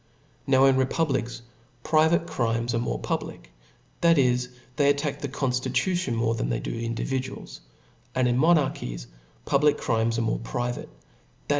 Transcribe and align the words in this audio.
Now 0.47 0.65
in 0.65 0.77
republics 0.77 1.43
private 1.83 2.25
crimes 2.25 2.73
arc 2.73 2.81
more 2.81 2.99
puV 2.99 3.21
lic, 3.21 3.51
that 4.01 4.17
is, 4.17 4.49
they 4.77 4.89
attack 4.89 5.21
the 5.21 5.27
conftitutibn 5.27 6.15
more 6.15 6.33
than 6.33 6.49
they 6.49 6.59
do 6.59 6.73
irvdj^iduals 6.73 7.59
v 8.15 8.21
^nd 8.21 8.27
in 8.27 8.35
monarchies, 8.39 9.05
public 9.45 9.77
crimfes 9.77 10.17
are 10.17 10.23
more 10.23 10.39
private, 10.39 10.89
that 10.89 11.49
i? 11.49 11.49